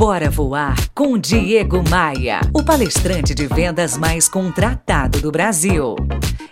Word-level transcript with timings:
Bora 0.00 0.30
Voar 0.30 0.74
com 0.94 1.18
Diego 1.18 1.84
Maia, 1.90 2.40
o 2.54 2.64
palestrante 2.64 3.34
de 3.34 3.46
vendas 3.46 3.98
mais 3.98 4.30
contratado 4.30 5.20
do 5.20 5.30
Brasil. 5.30 5.94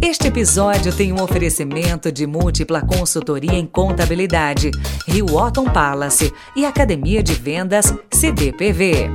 Este 0.00 0.28
episódio 0.28 0.94
tem 0.94 1.12
um 1.12 1.20
oferecimento 1.20 2.12
de 2.12 2.24
múltipla 2.24 2.82
consultoria 2.82 3.54
em 3.54 3.66
contabilidade, 3.66 4.70
Rio 5.08 5.34
Otton 5.34 5.64
Palace 5.64 6.32
e 6.54 6.64
Academia 6.64 7.20
de 7.20 7.34
Vendas 7.34 7.92
CDPV. 8.12 9.10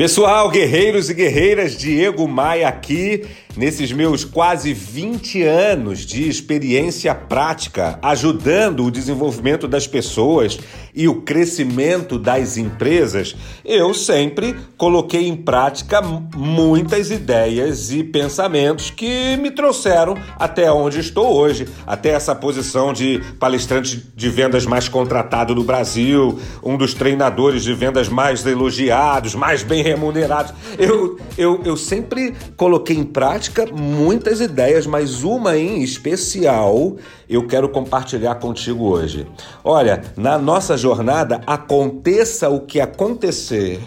Pessoal, 0.00 0.48
guerreiros 0.48 1.10
e 1.10 1.14
guerreiras, 1.14 1.76
Diego 1.76 2.26
Maia 2.26 2.68
aqui, 2.68 3.26
nesses 3.56 3.92
meus 3.92 4.24
quase 4.24 4.72
20 4.72 5.42
anos 5.42 6.00
de 6.00 6.28
experiência 6.28 7.14
prática, 7.14 7.98
ajudando 8.02 8.84
o 8.84 8.90
desenvolvimento 8.90 9.66
das 9.66 9.86
pessoas 9.86 10.58
e 10.94 11.08
o 11.08 11.22
crescimento 11.22 12.18
das 12.18 12.56
empresas, 12.56 13.36
eu 13.64 13.94
sempre 13.94 14.56
coloquei 14.76 15.28
em 15.28 15.36
prática 15.36 16.02
muitas 16.02 17.10
ideias 17.10 17.92
e 17.92 18.02
pensamentos 18.02 18.90
que 18.90 19.36
me 19.36 19.50
trouxeram 19.50 20.16
até 20.38 20.70
onde 20.70 21.00
estou 21.00 21.32
hoje, 21.32 21.68
até 21.86 22.10
essa 22.10 22.34
posição 22.34 22.92
de 22.92 23.20
palestrante 23.38 24.10
de 24.14 24.28
vendas 24.28 24.66
mais 24.66 24.88
contratado 24.88 25.54
do 25.54 25.62
Brasil, 25.62 26.38
um 26.62 26.76
dos 26.76 26.94
treinadores 26.94 27.62
de 27.62 27.72
vendas 27.72 28.08
mais 28.08 28.44
elogiados, 28.44 29.34
mais 29.34 29.62
bem 29.62 29.82
remunerados. 29.82 30.52
Eu, 30.78 31.18
eu, 31.38 31.60
eu 31.64 31.76
sempre 31.76 32.34
coloquei 32.56 32.96
em 32.96 33.04
prática 33.04 33.39
muitas 33.72 34.40
ideias, 34.40 34.86
mas 34.86 35.22
uma 35.22 35.56
em 35.56 35.82
especial 35.82 36.96
eu 37.28 37.46
quero 37.46 37.68
compartilhar 37.68 38.34
contigo 38.34 38.84
hoje. 38.84 39.26
Olha, 39.64 40.02
na 40.16 40.36
nossa 40.36 40.76
jornada, 40.76 41.40
aconteça 41.46 42.48
o 42.48 42.60
que 42.60 42.80
acontecer, 42.80 43.80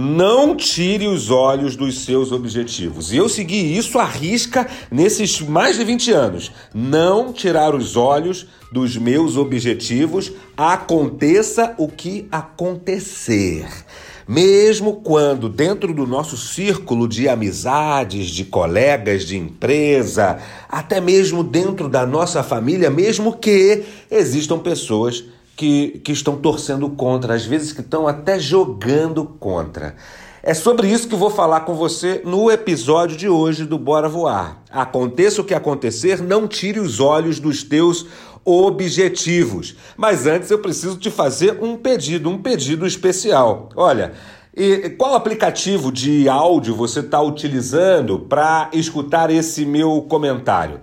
não 0.00 0.54
tire 0.54 1.08
os 1.08 1.28
olhos 1.28 1.74
dos 1.74 2.04
seus 2.04 2.30
objetivos. 2.30 3.12
E 3.12 3.16
eu 3.16 3.28
segui 3.28 3.76
isso 3.76 3.98
à 3.98 4.04
risca 4.04 4.64
nesses 4.92 5.40
mais 5.40 5.76
de 5.76 5.82
20 5.82 6.12
anos. 6.12 6.52
Não 6.72 7.32
tirar 7.32 7.74
os 7.74 7.96
olhos 7.96 8.46
dos 8.70 8.96
meus 8.96 9.36
objetivos, 9.36 10.30
aconteça 10.56 11.74
o 11.78 11.88
que 11.88 12.28
acontecer. 12.30 13.66
Mesmo 14.28 15.00
quando, 15.00 15.48
dentro 15.48 15.92
do 15.92 16.06
nosso 16.06 16.36
círculo 16.36 17.08
de 17.08 17.28
amizades, 17.28 18.28
de 18.28 18.44
colegas 18.44 19.24
de 19.24 19.36
empresa, 19.36 20.38
até 20.68 21.00
mesmo 21.00 21.42
dentro 21.42 21.88
da 21.88 22.06
nossa 22.06 22.44
família, 22.44 22.88
mesmo 22.88 23.36
que 23.36 23.82
existam 24.08 24.60
pessoas 24.60 25.24
que, 25.58 26.00
que 26.04 26.12
estão 26.12 26.36
torcendo 26.36 26.88
contra, 26.90 27.34
às 27.34 27.44
vezes 27.44 27.72
que 27.72 27.80
estão 27.80 28.06
até 28.06 28.38
jogando 28.38 29.24
contra. 29.24 29.96
É 30.40 30.54
sobre 30.54 30.86
isso 30.86 31.08
que 31.08 31.16
vou 31.16 31.30
falar 31.30 31.62
com 31.62 31.74
você 31.74 32.22
no 32.24 32.48
episódio 32.48 33.16
de 33.16 33.28
hoje 33.28 33.64
do 33.64 33.76
Bora 33.76 34.08
Voar. 34.08 34.62
Aconteça 34.70 35.40
o 35.40 35.44
que 35.44 35.52
acontecer, 35.52 36.22
não 36.22 36.46
tire 36.46 36.78
os 36.78 37.00
olhos 37.00 37.40
dos 37.40 37.64
teus 37.64 38.06
objetivos. 38.44 39.74
Mas 39.96 40.28
antes 40.28 40.48
eu 40.48 40.60
preciso 40.60 40.96
te 40.96 41.10
fazer 41.10 41.58
um 41.60 41.76
pedido, 41.76 42.30
um 42.30 42.38
pedido 42.38 42.86
especial. 42.86 43.68
Olha, 43.74 44.12
e 44.56 44.90
qual 44.90 45.16
aplicativo 45.16 45.90
de 45.90 46.28
áudio 46.28 46.76
você 46.76 47.00
está 47.00 47.20
utilizando 47.20 48.20
para 48.20 48.70
escutar 48.72 49.28
esse 49.28 49.66
meu 49.66 50.06
comentário? 50.08 50.80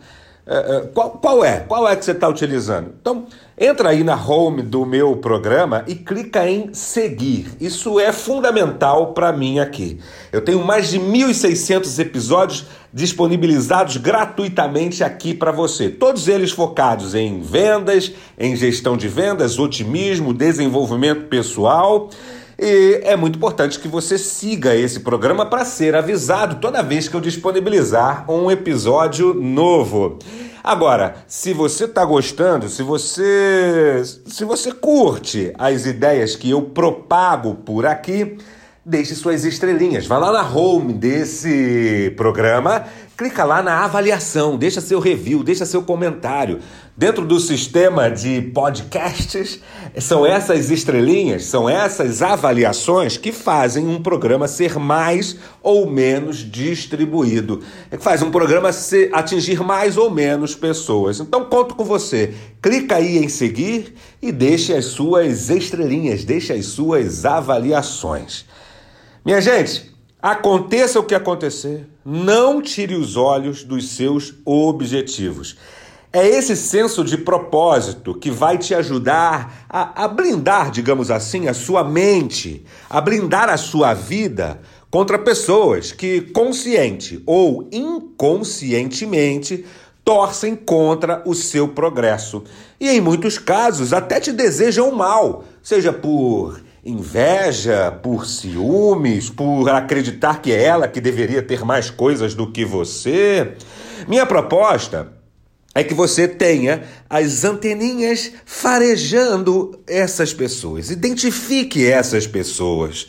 É, 0.47 0.57
é, 0.57 0.79
qual, 0.93 1.09
qual 1.09 1.43
é? 1.43 1.61
Qual 1.61 1.87
é 1.89 1.95
que 1.95 2.05
você 2.05 2.11
está 2.11 2.27
utilizando? 2.27 2.93
Então, 3.01 3.25
entra 3.57 3.89
aí 3.89 4.03
na 4.03 4.15
home 4.15 4.61
do 4.61 4.85
meu 4.85 5.17
programa 5.17 5.83
e 5.87 5.95
clica 5.95 6.47
em 6.47 6.71
seguir. 6.71 7.47
Isso 7.59 7.99
é 7.99 8.11
fundamental 8.11 9.13
para 9.13 9.31
mim 9.31 9.57
aqui. 9.57 9.99
Eu 10.31 10.41
tenho 10.41 10.63
mais 10.63 10.91
de 10.91 10.99
1.600 10.99 11.97
episódios 11.99 12.67
disponibilizados 12.93 13.97
gratuitamente 13.97 15.03
aqui 15.03 15.33
para 15.33 15.51
você. 15.51 15.89
Todos 15.89 16.27
eles 16.27 16.51
focados 16.51 17.15
em 17.15 17.41
vendas, 17.41 18.11
em 18.37 18.55
gestão 18.55 18.95
de 18.95 19.07
vendas, 19.07 19.57
otimismo, 19.57 20.31
desenvolvimento 20.31 21.25
pessoal. 21.27 22.11
E 22.57 23.01
é 23.03 23.15
muito 23.15 23.35
importante 23.35 23.79
que 23.79 23.87
você 23.87 24.17
siga 24.17 24.75
esse 24.75 25.01
programa 25.01 25.45
para 25.45 25.65
ser 25.65 25.95
avisado 25.95 26.55
toda 26.55 26.81
vez 26.81 27.07
que 27.07 27.15
eu 27.15 27.21
disponibilizar 27.21 28.29
um 28.31 28.49
episódio 28.49 29.33
novo. 29.33 30.19
Agora, 30.63 31.17
se 31.27 31.53
você 31.53 31.85
está 31.85 32.03
gostando, 32.03 32.69
se 32.69 32.81
você 32.81 34.01
se 34.25 34.43
você 34.43 34.71
curte 34.71 35.53
as 35.59 35.85
ideias 35.85 36.35
que 36.35 36.49
eu 36.49 36.61
propago 36.61 37.53
por 37.53 37.85
aqui, 37.85 38.37
deixe 38.83 39.13
suas 39.15 39.43
estrelinhas. 39.45 40.07
Vá 40.07 40.17
lá 40.17 40.31
na 40.31 40.49
home 40.49 40.93
desse 40.93 42.13
programa 42.15 42.85
clica 43.17 43.45
lá 43.45 43.63
na 43.63 43.83
avaliação, 43.83 44.57
deixa 44.57 44.81
seu 44.81 44.99
review, 44.99 45.43
deixa 45.43 45.65
seu 45.65 45.81
comentário. 45.81 46.59
Dentro 46.97 47.25
do 47.25 47.39
sistema 47.39 48.09
de 48.09 48.41
podcasts, 48.41 49.59
são 49.99 50.25
essas 50.25 50.69
estrelinhas, 50.69 51.45
são 51.45 51.69
essas 51.69 52.21
avaliações 52.21 53.17
que 53.17 53.31
fazem 53.31 53.87
um 53.87 54.01
programa 54.01 54.47
ser 54.47 54.77
mais 54.77 55.37
ou 55.63 55.89
menos 55.89 56.37
distribuído. 56.37 57.61
É 57.89 57.97
que 57.97 58.03
faz 58.03 58.21
um 58.21 58.31
programa 58.31 58.71
ser, 58.71 59.09
atingir 59.13 59.61
mais 59.61 59.97
ou 59.97 60.09
menos 60.09 60.53
pessoas. 60.55 61.19
Então 61.19 61.45
conto 61.45 61.75
com 61.75 61.83
você. 61.83 62.33
Clica 62.61 62.95
aí 62.95 63.17
em 63.17 63.29
seguir 63.29 63.93
e 64.21 64.31
deixe 64.31 64.73
as 64.73 64.85
suas 64.85 65.49
estrelinhas, 65.49 66.23
deixe 66.25 66.51
as 66.51 66.65
suas 66.65 67.25
avaliações. 67.25 68.45
Minha 69.25 69.41
gente, 69.41 69.94
Aconteça 70.21 70.99
o 70.99 71.03
que 71.03 71.13
acontecer, 71.13 71.87
não 72.03 72.61
tire 72.61 72.95
os 72.95 73.15
olhos 73.15 73.63
dos 73.63 73.89
seus 73.89 74.33
objetivos. 74.43 75.55
É 76.11 76.25
esse 76.25 76.55
senso 76.55 77.03
de 77.03 77.17
propósito 77.17 78.15
que 78.15 78.31
vai 78.31 78.57
te 78.57 78.73
ajudar 78.73 79.65
a, 79.69 80.05
a, 80.05 80.07
blindar, 80.07 80.71
digamos 80.71 81.11
assim, 81.11 81.49
a 81.49 81.53
sua 81.53 81.83
mente, 81.83 82.65
a 82.89 83.01
blindar 83.01 83.49
a 83.49 83.57
sua 83.57 83.93
vida 83.93 84.61
contra 84.89 85.19
pessoas 85.19 85.91
que, 85.91 86.21
consciente 86.21 87.21
ou 87.25 87.67
inconscientemente, 87.69 89.65
torcem 90.05 90.55
contra 90.55 91.21
o 91.25 91.35
seu 91.35 91.67
progresso. 91.67 92.43
E 92.79 92.87
em 92.87 93.01
muitos 93.01 93.37
casos 93.37 93.91
até 93.91 94.19
te 94.19 94.31
desejam 94.31 94.91
mal, 94.91 95.43
seja 95.61 95.91
por 95.91 96.61
inveja, 96.85 97.91
por 97.91 98.27
ciúmes, 98.27 99.29
por 99.29 99.67
acreditar 99.69 100.39
que 100.39 100.51
é 100.51 100.63
ela 100.63 100.87
que 100.87 101.01
deveria 101.01 101.41
ter 101.41 101.65
mais 101.65 101.89
coisas 101.89 102.35
do 102.35 102.51
que 102.51 102.63
você. 102.63 103.53
Minha 104.07 104.25
proposta 104.25 105.11
é 105.73 105.83
que 105.83 105.95
você 105.95 106.27
tenha 106.27 106.83
as 107.09 107.43
anteninhas 107.43 108.31
farejando 108.45 109.79
essas 109.87 110.33
pessoas. 110.33 110.91
Identifique 110.91 111.85
essas 111.85 112.27
pessoas 112.27 113.07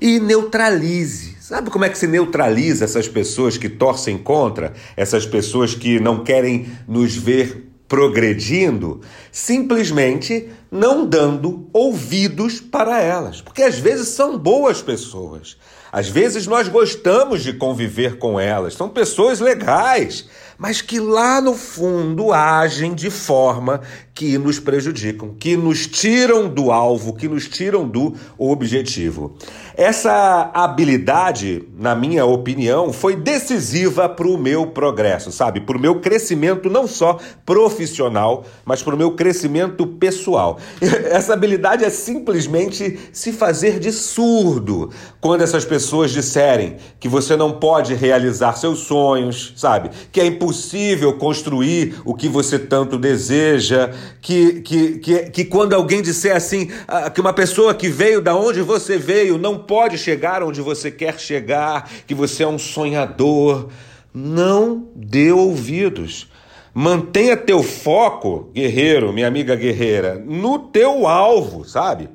e 0.00 0.18
neutralize. 0.18 1.36
Sabe 1.40 1.70
como 1.70 1.84
é 1.84 1.88
que 1.88 1.98
se 1.98 2.08
neutraliza 2.08 2.84
essas 2.84 3.06
pessoas 3.06 3.56
que 3.56 3.68
torcem 3.68 4.18
contra, 4.18 4.72
essas 4.96 5.24
pessoas 5.24 5.74
que 5.74 6.00
não 6.00 6.24
querem 6.24 6.72
nos 6.88 7.14
ver 7.14 7.71
progredindo, 7.92 9.02
simplesmente 9.30 10.48
não 10.70 11.04
dando 11.04 11.68
ouvidos 11.74 12.58
para 12.58 13.02
elas. 13.02 13.42
Porque 13.42 13.62
às 13.62 13.78
vezes 13.78 14.08
são 14.08 14.38
boas 14.38 14.80
pessoas. 14.80 15.58
Às 15.92 16.08
vezes 16.08 16.46
nós 16.46 16.68
gostamos 16.68 17.42
de 17.42 17.52
conviver 17.52 18.16
com 18.16 18.40
elas, 18.40 18.72
são 18.72 18.88
pessoas 18.88 19.40
legais, 19.40 20.26
mas 20.56 20.80
que 20.80 20.98
lá 20.98 21.38
no 21.38 21.52
fundo 21.52 22.32
agem 22.32 22.94
de 22.94 23.10
forma 23.10 23.82
que 24.14 24.36
nos 24.36 24.58
prejudicam, 24.58 25.34
que 25.38 25.56
nos 25.56 25.86
tiram 25.86 26.48
do 26.48 26.70
alvo, 26.70 27.14
que 27.14 27.28
nos 27.28 27.48
tiram 27.48 27.88
do 27.88 28.14
objetivo. 28.36 29.36
Essa 29.74 30.50
habilidade, 30.52 31.64
na 31.78 31.94
minha 31.94 32.26
opinião, 32.26 32.92
foi 32.92 33.16
decisiva 33.16 34.08
para 34.08 34.28
o 34.28 34.36
meu 34.36 34.66
progresso, 34.66 35.32
sabe? 35.32 35.60
Para 35.60 35.78
o 35.78 35.80
meu 35.80 36.00
crescimento, 36.00 36.68
não 36.68 36.86
só 36.86 37.18
profissional, 37.46 38.44
mas 38.66 38.82
para 38.82 38.94
o 38.94 38.98
meu 38.98 39.12
crescimento 39.12 39.86
pessoal. 39.86 40.58
Essa 41.10 41.32
habilidade 41.32 41.84
é 41.84 41.90
simplesmente 41.90 42.98
se 43.12 43.32
fazer 43.32 43.78
de 43.78 43.90
surdo 43.90 44.90
quando 45.20 45.42
essas 45.42 45.64
pessoas 45.64 46.10
disserem 46.10 46.76
que 47.00 47.08
você 47.08 47.36
não 47.36 47.52
pode 47.52 47.94
realizar 47.94 48.54
seus 48.56 48.80
sonhos, 48.80 49.54
sabe? 49.56 49.90
Que 50.10 50.20
é 50.20 50.26
impossível 50.26 51.16
construir 51.16 51.94
o 52.04 52.14
que 52.14 52.28
você 52.28 52.58
tanto 52.58 52.98
deseja, 52.98 53.90
que, 54.20 54.60
que, 54.62 54.98
que, 54.98 55.18
que 55.30 55.44
quando 55.44 55.74
alguém 55.74 56.02
disser 56.02 56.34
assim, 56.36 56.70
ah, 56.86 57.10
que 57.10 57.20
uma 57.20 57.32
pessoa 57.32 57.74
que 57.74 57.88
veio 57.88 58.20
da 58.20 58.36
onde 58.36 58.60
você 58.60 58.96
veio 58.96 59.38
não 59.38 59.58
pode 59.58 59.98
chegar 59.98 60.42
onde 60.42 60.60
você 60.60 60.90
quer 60.90 61.18
chegar, 61.18 61.90
que 62.06 62.14
você 62.14 62.42
é 62.42 62.48
um 62.48 62.58
sonhador. 62.58 63.68
Não 64.14 64.88
dê 64.94 65.32
ouvidos. 65.32 66.28
Mantenha 66.74 67.36
teu 67.36 67.62
foco, 67.62 68.50
guerreiro, 68.54 69.12
minha 69.12 69.28
amiga 69.28 69.54
guerreira, 69.54 70.22
no 70.24 70.58
teu 70.58 71.06
alvo, 71.06 71.64
sabe? 71.64 72.08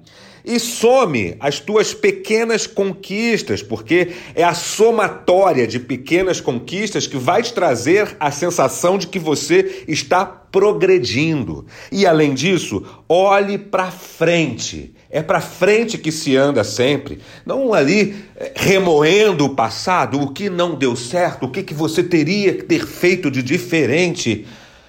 E 0.47 0.61
some 0.61 1.35
as 1.41 1.59
tuas 1.59 1.93
pequenas 1.93 2.65
conquistas, 2.65 3.61
porque 3.61 4.13
é 4.33 4.45
a 4.45 4.53
somatória 4.53 5.67
de 5.67 5.77
pequenas 5.77 6.39
conquistas 6.39 7.05
que 7.05 7.17
vai 7.17 7.43
te 7.43 7.51
trazer 7.51 8.15
a 8.17 8.31
sensação 8.31 8.97
de 8.97 9.07
que 9.07 9.19
você 9.19 9.83
está 9.89 10.25
progredindo. 10.25 11.65
E 11.91 12.05
além 12.05 12.33
disso, 12.33 12.81
olhe 13.09 13.57
para 13.57 13.91
frente. 13.91 14.95
É 15.09 15.21
para 15.21 15.41
frente 15.41 15.97
que 15.97 16.13
se 16.13 16.37
anda 16.37 16.63
sempre, 16.63 17.19
não 17.45 17.73
ali 17.73 18.15
eh, 18.37 18.53
remoendo 18.55 19.43
o 19.43 19.53
passado, 19.55 20.21
o 20.21 20.31
que 20.31 20.49
não 20.49 20.75
deu 20.75 20.95
certo, 20.95 21.45
o 21.45 21.51
que, 21.51 21.61
que 21.61 21.73
você 21.73 22.01
teria 22.01 22.53
que 22.53 22.63
ter 22.63 22.87
feito 22.87 23.29
de 23.29 23.43
diferente. 23.43 24.47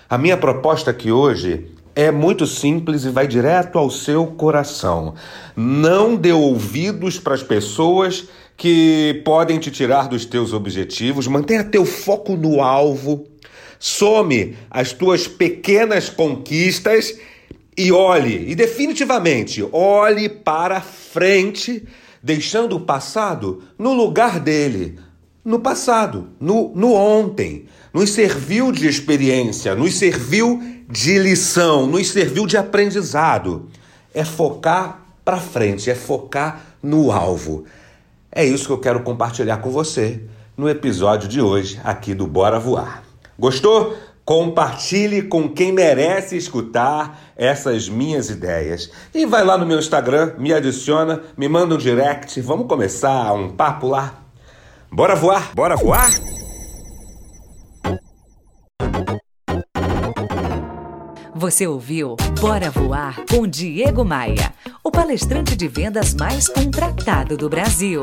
A 0.08 0.16
minha 0.16 0.36
proposta 0.36 0.92
aqui 0.92 1.10
hoje 1.10 1.66
é 1.98 2.12
muito 2.12 2.46
simples 2.46 3.04
e 3.04 3.08
vai 3.08 3.26
direto 3.26 3.76
ao 3.76 3.90
seu 3.90 4.24
coração. 4.24 5.16
Não 5.56 6.14
dê 6.14 6.30
ouvidos 6.30 7.18
para 7.18 7.34
as 7.34 7.42
pessoas 7.42 8.28
que 8.56 9.20
podem 9.24 9.58
te 9.58 9.68
tirar 9.68 10.08
dos 10.08 10.24
teus 10.24 10.52
objetivos. 10.52 11.26
Mantenha 11.26 11.64
teu 11.64 11.84
foco 11.84 12.36
no 12.36 12.62
alvo. 12.62 13.26
Some 13.80 14.56
as 14.70 14.92
tuas 14.92 15.26
pequenas 15.26 16.08
conquistas 16.08 17.18
e 17.76 17.90
olhe, 17.90 18.48
e 18.48 18.54
definitivamente 18.54 19.66
olhe 19.72 20.28
para 20.28 20.80
frente, 20.80 21.82
deixando 22.22 22.76
o 22.76 22.80
passado 22.80 23.64
no 23.76 23.92
lugar 23.92 24.38
dele. 24.38 25.00
No 25.44 25.58
passado, 25.58 26.28
no, 26.38 26.70
no 26.76 26.92
ontem. 26.92 27.64
Nos 27.92 28.10
serviu 28.10 28.70
de 28.70 28.86
experiência, 28.86 29.74
nos 29.74 29.96
serviu 29.96 30.77
de 30.88 31.18
lição, 31.18 31.86
nos 31.86 32.10
serviu 32.10 32.46
de 32.46 32.56
aprendizado. 32.56 33.68
É 34.14 34.24
focar 34.24 35.02
para 35.24 35.36
frente, 35.36 35.90
é 35.90 35.94
focar 35.94 36.62
no 36.82 37.12
alvo. 37.12 37.64
É 38.32 38.44
isso 38.44 38.66
que 38.66 38.72
eu 38.72 38.78
quero 38.78 39.02
compartilhar 39.02 39.58
com 39.58 39.70
você 39.70 40.22
no 40.56 40.68
episódio 40.68 41.28
de 41.28 41.40
hoje 41.40 41.78
aqui 41.84 42.14
do 42.14 42.26
Bora 42.26 42.58
Voar. 42.58 43.02
Gostou? 43.38 43.96
Compartilhe 44.24 45.22
com 45.22 45.48
quem 45.48 45.72
merece 45.72 46.36
escutar 46.36 47.32
essas 47.36 47.88
minhas 47.88 48.28
ideias. 48.28 48.90
E 49.14 49.24
vai 49.24 49.42
lá 49.42 49.56
no 49.56 49.64
meu 49.64 49.78
Instagram, 49.78 50.34
me 50.38 50.52
adiciona, 50.52 51.22
me 51.36 51.48
manda 51.48 51.74
um 51.74 51.78
direct, 51.78 52.38
vamos 52.40 52.66
começar 52.66 53.32
um 53.32 53.50
papo 53.50 53.88
lá. 53.88 54.14
Bora 54.90 55.14
voar? 55.14 55.52
Bora 55.54 55.76
voar? 55.76 56.10
Você 61.38 61.68
ouviu 61.68 62.16
Bora 62.40 62.68
Voar 62.68 63.24
com 63.30 63.46
Diego 63.46 64.04
Maia, 64.04 64.52
o 64.82 64.90
palestrante 64.90 65.54
de 65.54 65.68
vendas 65.68 66.12
mais 66.12 66.48
contratado 66.48 67.36
do 67.36 67.48
Brasil. 67.48 68.02